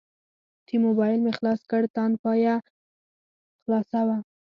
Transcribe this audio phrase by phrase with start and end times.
[0.67, 2.55] چې موبایل مې خلاص کړ تاند پاڼه
[3.63, 4.17] خلاصه وه.